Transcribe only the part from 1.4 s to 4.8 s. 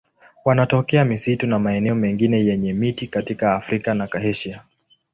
na maeneo mengine yenye miti katika Afrika na Asia.